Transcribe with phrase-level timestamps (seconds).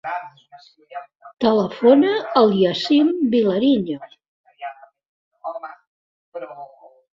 [1.45, 4.01] Telefona al Yassin Vilariño.